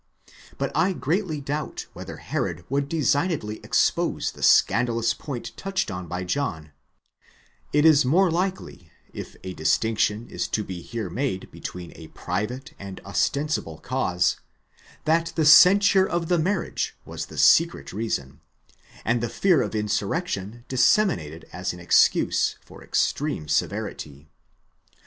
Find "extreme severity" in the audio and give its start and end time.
22.83-24.31